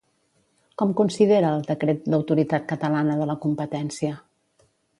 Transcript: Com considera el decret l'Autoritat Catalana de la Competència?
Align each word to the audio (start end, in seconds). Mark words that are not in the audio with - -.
Com 0.81 0.93
considera 1.01 1.51
el 1.57 1.61
decret 1.67 2.09
l'Autoritat 2.13 2.67
Catalana 2.73 3.21
de 3.23 3.31
la 3.33 3.39
Competència? 3.47 4.19